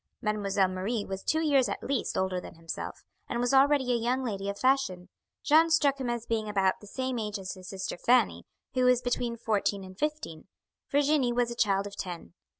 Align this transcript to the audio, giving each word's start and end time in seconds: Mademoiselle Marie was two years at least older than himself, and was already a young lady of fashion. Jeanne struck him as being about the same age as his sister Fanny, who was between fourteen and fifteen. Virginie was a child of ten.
Mademoiselle 0.19 0.67
Marie 0.67 1.05
was 1.05 1.21
two 1.21 1.41
years 1.41 1.69
at 1.69 1.83
least 1.83 2.17
older 2.17 2.41
than 2.41 2.55
himself, 2.55 3.03
and 3.29 3.39
was 3.39 3.53
already 3.53 3.91
a 3.91 3.95
young 3.95 4.23
lady 4.23 4.49
of 4.49 4.57
fashion. 4.57 5.09
Jeanne 5.43 5.69
struck 5.69 5.99
him 6.01 6.09
as 6.09 6.25
being 6.25 6.49
about 6.49 6.73
the 6.81 6.87
same 6.87 7.19
age 7.19 7.37
as 7.37 7.51
his 7.53 7.69
sister 7.69 7.97
Fanny, 7.99 8.47
who 8.73 8.85
was 8.85 8.99
between 9.03 9.37
fourteen 9.37 9.83
and 9.83 9.99
fifteen. 9.99 10.47
Virginie 10.89 11.31
was 11.31 11.51
a 11.51 11.55
child 11.55 11.85
of 11.85 11.95
ten. 11.95 12.33